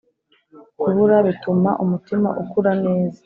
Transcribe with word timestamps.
kubura 0.79 1.17
bituma 1.27 1.69
umutima 1.83 2.29
ukura 2.41 2.71
neza. 2.85 3.19